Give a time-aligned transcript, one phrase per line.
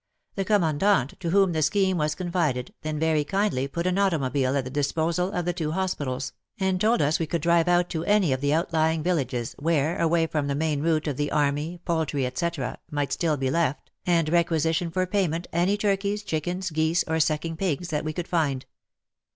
[0.33, 4.63] The Commandant, to whom the scheme was confided, then very kindly put an automobile at
[4.63, 8.33] the disposal of the two hospitals, and told us we could drive out to any
[8.33, 12.79] of the outlying villages, where, away from the main route of the army, poultry, etc.,
[12.89, 17.89] might still be left, and requisition, for payment, any turkeys, chickens, geese, or sucking pigs
[17.89, 18.65] that we could find.